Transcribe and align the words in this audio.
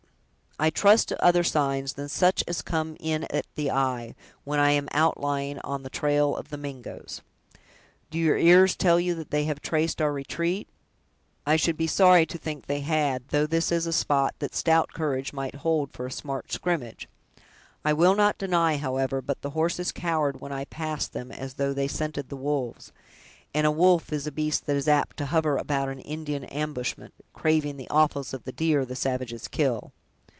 "I 0.59 0.69
trust 0.69 1.07
to 1.07 1.25
other 1.25 1.43
signs 1.43 1.93
than 1.93 2.07
such 2.07 2.43
as 2.47 2.61
come 2.61 2.95
in 2.99 3.23
at 3.31 3.47
the 3.55 3.71
eye, 3.71 4.13
when 4.43 4.59
I 4.59 4.69
am 4.71 4.89
outlying 4.91 5.57
on 5.63 5.81
the 5.81 5.89
trail 5.89 6.35
of 6.37 6.49
the 6.51 6.57
Mingoes." 6.57 7.23
"Do 8.11 8.19
your 8.19 8.37
ears 8.37 8.75
tell 8.75 8.99
you 8.99 9.15
that 9.15 9.31
they 9.31 9.45
have 9.45 9.59
traced 9.59 9.99
our 9.99 10.13
retreat?" 10.13 10.67
"I 11.47 11.55
should 11.55 11.77
be 11.77 11.87
sorry 11.87 12.27
to 12.27 12.37
think 12.37 12.67
they 12.67 12.81
had, 12.81 13.29
though 13.29 13.47
this 13.47 13.71
is 13.71 13.87
a 13.87 13.93
spot 13.93 14.35
that 14.37 14.53
stout 14.53 14.93
courage 14.93 15.33
might 15.33 15.55
hold 15.55 15.93
for 15.93 16.05
a 16.05 16.11
smart 16.11 16.51
scrimmage. 16.51 17.09
I 17.83 17.93
will 17.93 18.13
not 18.13 18.37
deny, 18.37 18.77
however, 18.77 19.19
but 19.19 19.41
the 19.41 19.49
horses 19.51 19.91
cowered 19.91 20.41
when 20.41 20.51
I 20.51 20.65
passed 20.65 21.11
them, 21.11 21.31
as 21.31 21.55
though 21.55 21.73
they 21.73 21.87
scented 21.87 22.29
the 22.29 22.37
wolves; 22.37 22.91
and 23.51 23.65
a 23.65 23.71
wolf 23.71 24.13
is 24.13 24.27
a 24.27 24.31
beast 24.31 24.67
that 24.67 24.75
is 24.75 24.87
apt 24.87 25.17
to 25.17 25.25
hover 25.25 25.57
about 25.57 25.89
an 25.89 26.01
Indian 26.01 26.43
ambushment, 26.43 27.15
craving 27.33 27.77
the 27.77 27.89
offals 27.89 28.31
of 28.31 28.43
the 28.43 28.51
deer 28.51 28.85
the 28.85 28.95
savages 28.95 29.47
kill." 29.47 29.91